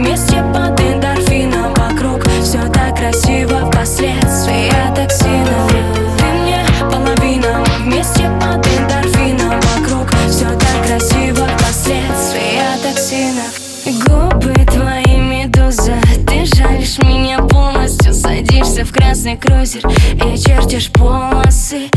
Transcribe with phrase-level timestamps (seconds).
[0.00, 5.68] Вместе под эндорфином вокруг Все так красиво впоследствии токсина.
[6.16, 13.42] Ты мне половина, вместе под эндорфином вокруг Все так красиво впоследствии токсина.
[14.06, 21.90] Губы твои медуза Ты жалишь меня полностью Садишься в красный крузер И чертишь полосы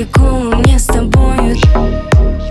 [0.00, 1.54] кул Мне с тобою,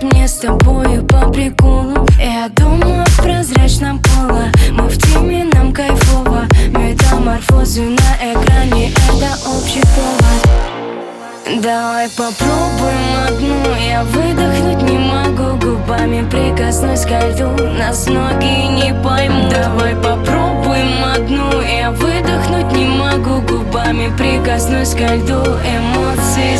[0.00, 2.06] мне с тобою по приколу.
[2.16, 6.44] Я думаю в прозрачном поло Мы в теме, нам кайфово.
[6.68, 11.62] Метаморфозы на экране Это общий повод.
[11.62, 15.56] Давай попробуем одну Я выдохнуть не могу.
[15.56, 19.50] Губами прикоснусь ко льду Нас многие не поймут.
[19.50, 23.40] Давай попробуем одну Я выдохнуть не могу.
[23.42, 26.56] Губами прикоснусь ко льду Эмоции